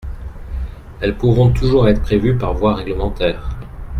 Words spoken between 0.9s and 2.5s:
Elles pourront toujours être prévues